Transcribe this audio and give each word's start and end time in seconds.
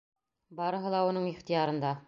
Барыһы 0.61 0.95
ла 0.95 1.03
уның 1.11 1.31
ихтыярында. 1.35 1.97